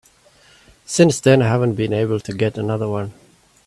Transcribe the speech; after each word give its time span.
Since 0.87 1.19
then 1.19 1.43
I 1.43 1.47
haven't 1.49 1.75
been 1.75 1.93
able 1.93 2.19
to 2.21 2.33
get 2.33 2.57
another 2.57 2.87
one. 2.89 3.13